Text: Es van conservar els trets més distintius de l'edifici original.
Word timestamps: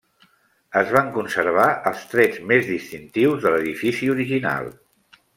Es 0.79 0.87
van 0.93 1.09
conservar 1.17 1.65
els 1.91 2.07
trets 2.13 2.39
més 2.51 2.65
distintius 2.69 3.43
de 3.43 3.51
l'edifici 3.57 4.09
original. 4.15 4.71